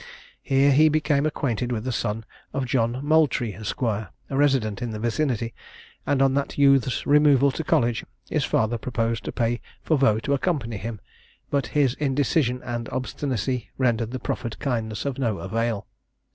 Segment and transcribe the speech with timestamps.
[0.41, 4.97] Here he became acquainted with the son of John Maultrie, Esq., a resident in the
[4.99, 5.53] vicinity,
[6.07, 10.33] and, on that youth's removal to college, his father proposed to pay for Vaux to
[10.33, 10.99] accompany him;
[11.51, 15.85] but his indecision and obstinacy rendered the proffered kindness of no avail.